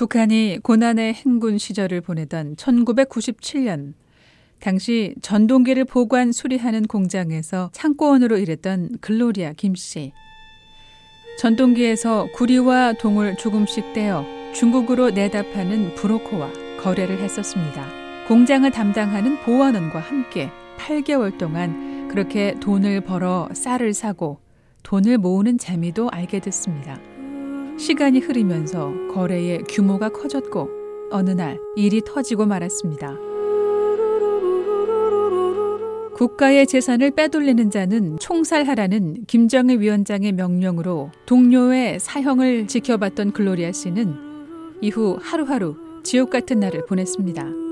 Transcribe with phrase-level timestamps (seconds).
[0.00, 3.92] 북한이 고난의 행군 시절을 보내던 1997년
[4.58, 10.12] 당시 전동기를 보관 수리하는 공장에서 창고원으로 일했던 글로리아 김 씨.
[11.38, 14.24] 전동기에서 구리와 동을 조금씩 떼어
[14.54, 17.86] 중국으로 내다 파는 브로커와 거래를 했었습니다.
[18.26, 20.48] 공장을 담당하는 보안원과 함께
[20.78, 24.40] 8개월 동안 그렇게 돈을 벌어 쌀을 사고
[24.82, 26.98] 돈을 모으는 재미도 알게 됐습니다.
[27.80, 30.68] 시간이 흐르면서 거래의 규모가 커졌고
[31.10, 33.16] 어느 날 일이 터지고 말았습니다.
[36.14, 44.14] 국가의 재산을 빼돌리는 자는 총살하라는 김정일 위원장의 명령으로 동료의 사형을 지켜봤던 글로리아 씨는
[44.82, 47.69] 이후 하루하루 지옥 같은 날을 보냈습니다.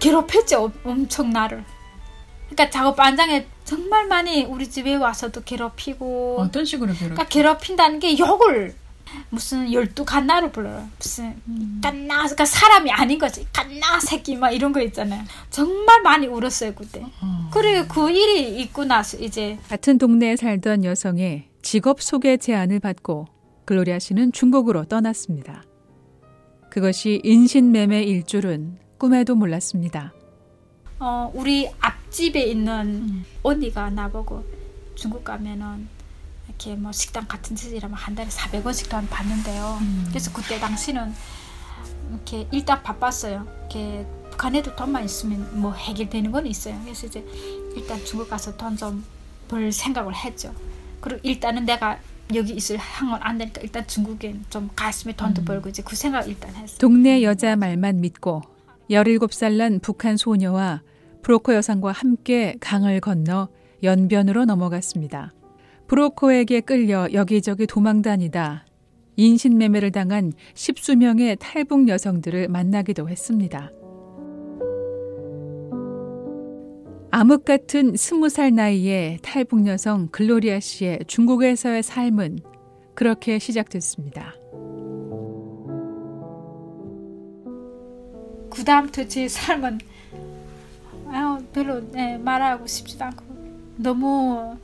[0.00, 1.64] 괴롭혔죠 엄청 나를
[2.48, 7.14] 그러니까 작업 반장에 정말 많이 우리 집에 와서도 괴롭히고 어떤 식으로 괴롭?
[7.14, 8.74] 그러니까 괴롭힌다는 게 욕을
[9.28, 11.80] 무슨 열두 갓나를 불러요 무슨 음.
[11.82, 17.04] 갓나 그러니까 사람이 아닌 거지 갓나 새끼 막 이런 거 있잖아요 정말 많이 울었어요 그때
[17.20, 17.50] 어.
[17.52, 23.28] 그리고 그 일이 있고 나서 이제 같은 동네에 살던 여성의 직업 소개 제안을 받고
[23.70, 25.62] 글로리아 씨는 중국으로 떠났습니다.
[26.70, 30.12] 그것이 인신매매 일 줄은 꿈에도 몰랐습니다.
[31.00, 33.24] 어, 우리 앞집에 있는 음.
[33.42, 34.44] 언니가 나보고
[34.94, 35.88] 중국 가면은
[36.46, 39.78] 이렇게 뭐 식당 같은 짓이라면 한 달에 400원씩 돈 받는데요.
[39.80, 40.04] 음.
[40.10, 41.12] 그래서 그때 당시는
[42.10, 43.46] 이렇게 일단 바빴어요.
[43.60, 46.78] 이렇게 북한에도 돈만 있으면 뭐 해결되는 건 있어요.
[46.84, 47.24] 그래서 이제
[47.74, 49.02] 일단 중국 가서 돈 좀
[49.48, 50.54] 벌 생각을 했죠.
[51.00, 51.98] 그리고 일단은 내가
[52.36, 55.44] 여기 있을 향은 안 되니까 일단 중국에 좀 갔으면 돈도 음.
[55.44, 56.78] 벌고 이제 그 생각 일단 했어요.
[56.78, 58.42] 동네 여자 말만 믿고
[58.90, 60.82] 17살 난 북한 소녀와
[61.22, 63.48] 브로커 여성과 함께 강을 건너
[63.82, 65.32] 연변으로 넘어갔습니다.
[65.86, 68.66] 브로커에게 끌려 여기저기 도망다니다
[69.16, 73.70] 인신매매를 당한 십수 명의 탈북 여성들을 만나기도 했습니다.
[77.12, 82.38] 암흑 같은 스무 살 나이에 탈북 여성 글로리아 씨의 중국에서의 삶은
[82.94, 84.39] 그렇게 시작됐습니다.
[88.50, 89.78] 그 다음부터 제 삶은
[91.08, 93.24] 아유, 별로 네, 말하고 싶지도 않고
[93.76, 94.56] 너무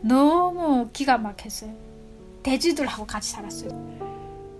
[0.00, 1.72] 너무 기가 막혔어요.
[2.42, 4.14] 돼지들하고 같이 살았어요.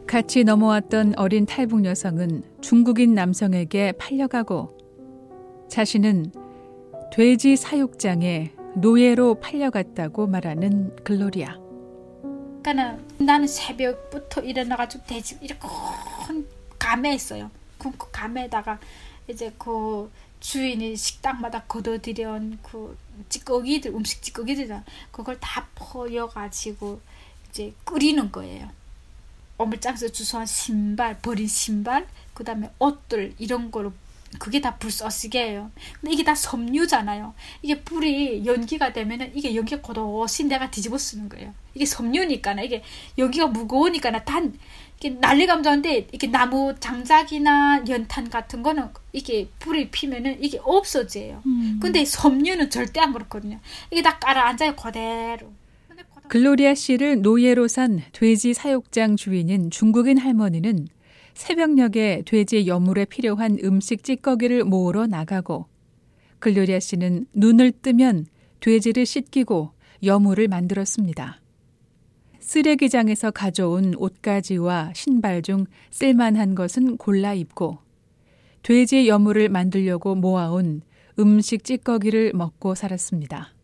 [0.07, 4.77] 같이 넘어왔던 어린 탈북 여성은 중국인 남성에게 팔려가고
[5.69, 6.33] 자신은
[7.13, 11.57] 돼지 사육장에 노예로 팔려갔다고 말하는 글로리아.
[12.63, 15.69] 그러니까 나는 새벽부터 일어나가지고 돼지 이렇게
[16.79, 17.51] 감에 있어요.
[17.93, 18.79] 그 감에다가
[19.29, 22.97] 이제 그 주인이 식당마다 걷어들여온 그
[23.29, 27.01] 찌꺼기들 음식 찌꺼기들 그걸 다 퍼여가지고
[27.49, 28.71] 이제 끓이는 거예요.
[29.57, 33.93] 어물장에서 주워온 신발 버린 신발 그 다음에 옷들 이런 거로
[34.39, 35.71] 그게 다 불쏘시개예요.
[36.01, 37.35] 근데 이게 다 섬유잖아요.
[37.63, 41.53] 이게 불이 연기가 되면은 이게 연기가 고도시 내가 뒤집어 쓰는 거예요.
[41.75, 42.83] 이게 섬유니까 이게
[43.19, 44.55] 여기가 무거우니까 단
[44.99, 51.43] 이게 난리감도한데 이게 나무 장작이나 연탄 같은 거는 이게 불이 피면은 이게 없어져요.
[51.47, 51.79] 음.
[51.81, 53.59] 근데 섬유는 절대 안 그렇거든요.
[53.91, 55.53] 이게 다 깔아 앉아요 그대로.
[56.29, 60.89] 글로리아 씨를 노예로 산 돼지 사육장 주인인 중국인 할머니는
[61.35, 65.67] 새벽녘에 돼지 여물에 필요한 음식 찌꺼기를 모으러 나가고
[66.39, 68.27] 글로리아 씨는 눈을 뜨면
[68.61, 69.73] 돼지를 씻기고
[70.03, 71.41] 여물을 만들었습니다.
[72.41, 77.79] 쓰레기장에서 가져온 옷가지와 신발 중 쓸만한 것은 골라 입고
[78.63, 80.83] 돼지 여물을 만들려고 모아온
[81.19, 83.55] 음식 찌꺼기를 먹고 살았습니다.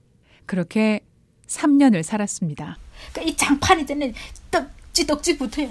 [0.47, 1.01] 그렇게
[1.47, 2.79] 3년을 살았습니다.
[3.13, 4.15] 그러니까 이 장판이 때는
[4.51, 5.71] 떡지 떡지 붙어요.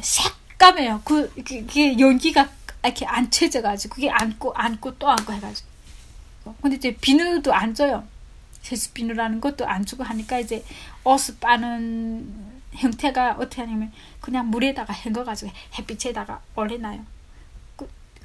[0.59, 1.02] 새까매요.
[1.03, 2.50] 그 그게 연기가
[2.84, 5.68] 이렇게 안 채져가지고 그게 안고 안고 또 안고 해가지고.
[6.62, 8.03] 근데 이제 비누도 안 줘요.
[8.62, 10.63] 세수 비누라는 것도 안 주고 하니까 이제
[11.04, 17.06] 옷을 빠는 형태가 어떻게 하냐면 그냥 물에다가 헹궈가지고 햇빛에다가 올려놔요.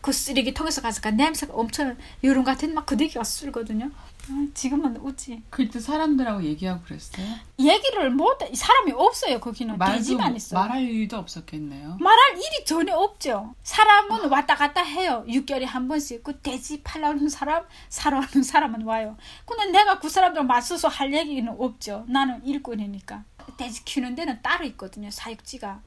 [0.05, 3.91] 그, 그 쓰레기통에서 가져가 냄새가 엄청 여름 같은 막 그대기가 쓸거든요.
[4.29, 5.43] 아, 지금은 웃지.
[5.49, 7.27] 그때 사람들하고 얘기하고 그랬어요?
[7.59, 10.56] 얘기를 못 사람이 없어요 거기는 돼지만 있어.
[10.59, 11.97] 말할 일도 없었겠네요.
[12.01, 13.55] 말할 일이 전혀 없죠.
[13.62, 14.29] 사람은 아.
[14.29, 15.25] 왔다 갔다 해요.
[15.27, 19.17] 6개월에 한 번씩 그 돼지 팔러오는 사람 사러 오는 사람은 와요.
[19.47, 22.05] 근데 내가 그 사람들 맞서서 할 얘기는 없죠.
[22.09, 23.25] 나는 일꾼이니까.
[23.57, 25.11] 돼지 키우는 데는 따로 있거든요.
[25.11, 25.81] 사육지가.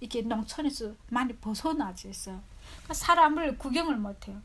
[0.00, 2.40] 이게 농촌에서 많이 벗어나져 있어요.
[2.76, 4.40] 그러니까 사람을 구경을 못해요.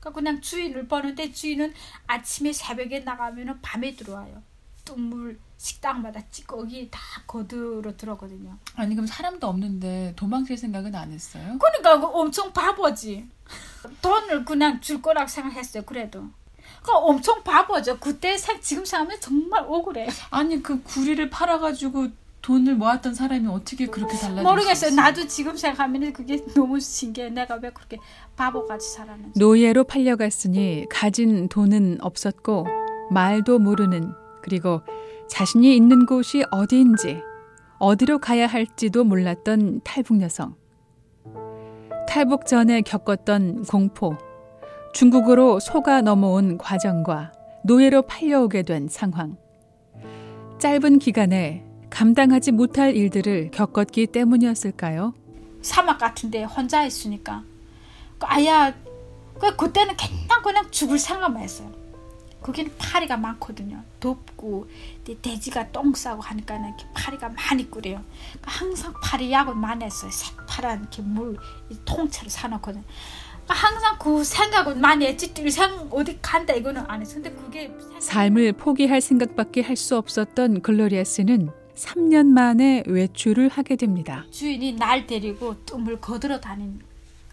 [0.00, 1.72] 그러니까 그냥 주인을 버는데 주인은
[2.06, 4.42] 아침에 새벽에 나가면 밤에 들어와요.
[4.84, 8.58] 뚝물 식당마다 찌꺼기 다 거들어 들어거든요.
[8.76, 11.58] 아니 그럼 사람도 없는데 도망칠 생각은 안 했어요?
[11.58, 13.28] 그러니까 그 엄청 바보지.
[14.02, 15.84] 돈을 그냥 줄 거라고 생각했어요.
[15.84, 16.28] 그래도.
[16.82, 17.98] 그러니까 엄청 바보죠.
[17.98, 20.08] 그때 생 지금 생각하면 정말 억울해.
[20.30, 22.08] 아니 그 구리를 팔아가지고
[22.44, 24.94] 돈을 모았던 사람이 어떻게 그렇게 달라질 모르겠어요.
[24.94, 27.30] 나도 지금 생각하면 그게 너무 신기해.
[27.30, 27.96] 내가 왜 그렇게
[28.36, 29.38] 바보같이 살았는지.
[29.38, 32.66] 노예로 팔려갔으니 가진 돈은 없었고
[33.10, 34.12] 말도 모르는
[34.42, 34.82] 그리고
[35.26, 37.22] 자신이 있는 곳이 어디인지
[37.78, 40.54] 어디로 가야 할지도 몰랐던 탈북 여성.
[42.06, 44.18] 탈북 전에 겪었던 공포,
[44.92, 47.32] 중국으로 속아 넘어온 과정과
[47.64, 49.38] 노예로 팔려오게 된 상황.
[50.58, 51.63] 짧은 기간에
[51.94, 55.14] 감당하지 못할 일들을 겪었기 때문이었을까요?
[55.62, 57.44] 사막 같은데 혼자 있으니까
[58.18, 58.74] 그 아야
[59.38, 61.70] 그 그때는 그냥 그냥 죽을 생각만 했어요.
[62.42, 63.80] 거기는 파리가 많거든요.
[64.00, 64.68] 덥고
[65.22, 68.02] 돼지가 똥 싸고 하니까는 이렇게 파리가 많이 끓여요.
[68.32, 70.10] 그러니까 항상 파리 약을 많이 했어요.
[70.10, 71.38] 새파란 이렇게 물
[71.84, 72.82] 통째로 사놓거든.
[73.46, 77.14] 항상 그 생각을 많이 했지 생 어디 간다 이거는 안 했어.
[77.14, 84.24] 근데 그게 삶을 포기할 생각밖에 할 수 없었던 글로리아 씨는 3년 만에 외출을 하게 됩니다.
[84.30, 86.80] 주인이 날 데리고 뜸을 거들어 다닌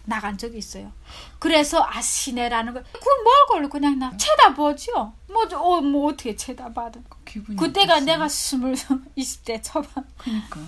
[0.04, 0.92] 나간 적이 있어요.
[1.38, 5.12] 그래서 아시네라는 걸 그걸 뭘 그냥 나 쳐다보죠.
[5.28, 7.02] 뭐, 어, 뭐 어떻게 쳐다봐도.
[7.24, 8.06] 기분이 그때가 어땠어요?
[8.06, 8.74] 내가 스물
[9.16, 10.04] 20대 초반.
[10.18, 10.60] 그러니까.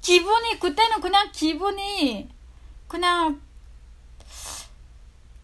[0.00, 2.28] 기분이 그때는 그냥 기분이
[2.88, 3.40] 그냥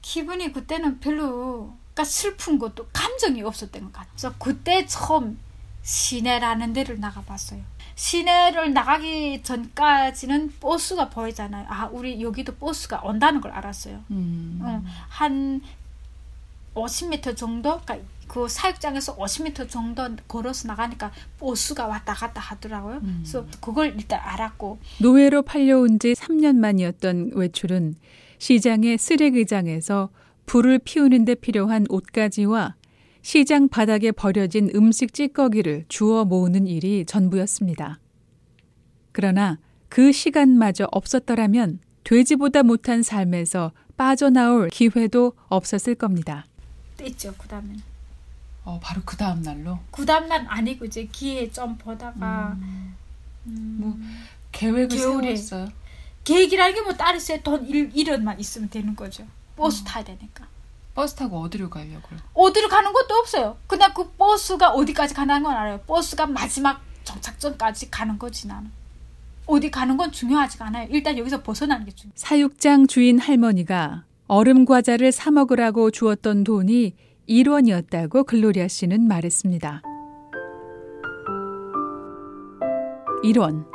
[0.02, 4.34] 기분이 그때는 별로 그러니까 슬픈 것도 감정이 없었던 것 같죠.
[4.38, 5.38] 그때 처음
[5.88, 7.62] 시내라는 데를 나가봤어요.
[7.94, 11.64] 시내를 나가기 전까지는 버스가 보이잖아요.
[11.66, 14.04] 아, 우리 여기도 버스가 온다는 걸 알았어요.
[14.10, 14.60] 음.
[14.62, 15.62] 어, 한
[16.74, 22.96] 50m 정도, 그러니까 그 사육장에서 50m 정도 걸어서 나가니까 버스가 왔다 갔다 하더라고요.
[22.96, 23.20] 음.
[23.22, 24.78] 그래서 그걸 일단 알았고.
[25.00, 27.96] 노예로 팔려온 지 3년 만이었던 외출은
[28.36, 30.10] 시장의 쓰레기장에서
[30.44, 32.74] 불을 피우는 데 필요한 옷가지와
[33.22, 37.98] 시장 바닥에 버려진 음식 찌꺼기를 주워 모으는 일이 전부였습니다.
[39.12, 46.46] 그러나 그 시간마저 없었더라면 돼지보다 못한 삶에서 빠져나올 기회도 없었을 겁니다.
[47.04, 47.76] 있죠, 그 다음에.
[48.64, 49.78] 어, 바로 그 다음 날로?
[49.90, 52.94] 그 다음 날 아니고 이제 기회 좀 보다가 음,
[53.46, 53.98] 음, 뭐
[54.52, 55.72] 계획을 겨울에, 세웠어요?
[56.24, 57.40] 계획이라는 게 뭐 따로 있어요.
[57.42, 59.26] 돈 1, 1원만 있으면 되는 거죠.
[59.56, 59.84] 버스 음.
[59.86, 60.46] 타야 되니까.
[60.98, 62.18] 버스 타고 어디로 가려고요?
[62.34, 63.56] 어디로 가는 것도 없어요.
[63.68, 65.78] 그냥 그 버스가 어디까지 가는 건 알아요.
[65.86, 68.68] 버스가 마지막 정착점까지 가는 거지 나는.
[69.46, 70.88] 어디 가는 건 중요하지가 않아요.
[70.90, 72.14] 일단 여기서 벗어나는 게 중요해요.
[72.16, 76.96] 사육장 주인 할머니가 얼음 과자를 사 먹으라고 주었던 돈이
[77.28, 79.82] 1원이었다고 글로리아 씨는 말했습니다.
[83.22, 83.66] 1원.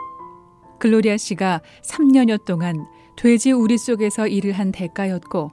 [0.82, 2.86] 글로리아 씨가 3년여 동안
[3.16, 5.52] 돼지 우리 속에서 일을 한 대가였고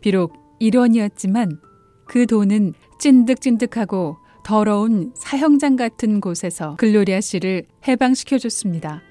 [0.00, 1.60] 비록 일원이었지만
[2.06, 9.02] 그 돈은 찐득찐득하고 더러운 사육장 같은 곳에서 글로리아 씨를 해방시켜줬습니다.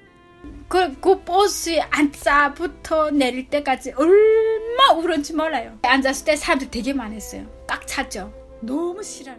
[0.68, 5.76] 그, 그 버스에 앉자부터 내릴 때까지 얼마 울었지 몰라요.
[5.82, 7.44] 앉았을 때 사람들 되게 많았어요.
[7.66, 8.32] 꽉 찼죠.
[8.62, 9.36] 너무 싫어요.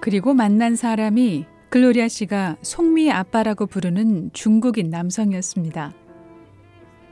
[0.00, 6.05] 그리고 만난 사람이 글로리아 씨가 송미 아빠라고 부르는 중국인 남성이었습니다.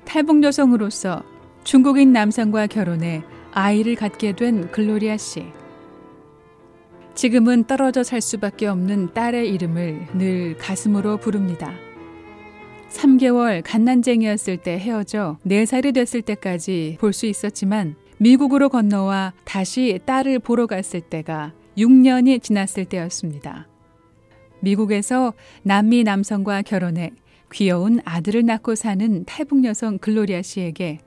[0.04, 1.22] 탈북 여성으로서
[1.64, 5.46] 중국인 남성과 결혼해 아이를 갖게 된 글로리아 씨.
[7.14, 11.72] 지금은 떨어져 살 수밖에 없는 딸의 이름을 늘 가슴으로 부릅니다.
[12.90, 20.66] 3개월 갓난쟁이였을 때 헤어져 4살이 됐을 때까지 볼 수 있었지만 미국으로 건너와 다시 딸을 보러
[20.66, 23.66] 갔을 때가 6년이 지났을 때였습니다.
[24.60, 27.12] 미국에서 남미 남성과 결혼해
[27.54, 30.98] 귀여운 아들을 낳고 사는 탈북 여성 글로리아 씨에게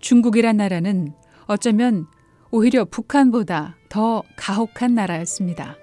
[0.00, 1.12] 중국이란 나라는
[1.46, 2.06] 어쩌면
[2.50, 5.76] 오히려 북한보다 더 가혹한 나라였습니다.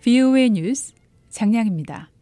[0.00, 0.94] VOA 뉴스
[1.28, 2.13] 장량입니다.